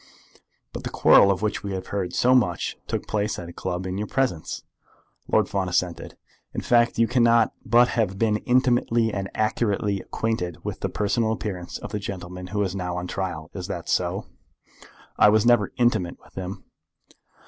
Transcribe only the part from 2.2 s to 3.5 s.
much took place at